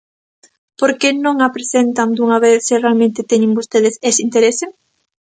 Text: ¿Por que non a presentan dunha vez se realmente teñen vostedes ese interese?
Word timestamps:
¿Por 0.79 0.91
que 0.99 1.09
non 1.25 1.35
a 1.47 1.49
presentan 1.55 2.09
dunha 2.13 2.37
vez 2.45 2.57
se 2.67 2.75
realmente 2.83 3.27
teñen 3.31 3.55
vostedes 3.57 3.95
ese 4.09 4.23
interese? 4.27 4.65